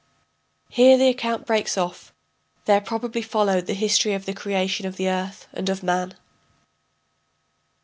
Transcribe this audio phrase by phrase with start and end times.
[0.67, 2.11] [Here the account breaks off;
[2.65, 6.15] there probably followed the history of the creation of the earth and of man.